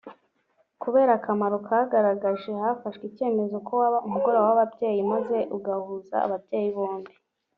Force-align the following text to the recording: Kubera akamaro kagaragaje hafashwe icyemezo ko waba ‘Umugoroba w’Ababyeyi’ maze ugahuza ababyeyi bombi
Kubera 0.81 1.11
akamaro 1.19 1.57
kagaragaje 1.67 2.49
hafashwe 2.63 3.03
icyemezo 3.09 3.55
ko 3.67 3.71
waba 3.81 3.99
‘Umugoroba 4.07 4.45
w’Ababyeyi’ 4.49 5.01
maze 5.11 5.37
ugahuza 5.57 6.15
ababyeyi 6.27 6.69
bombi 6.77 7.13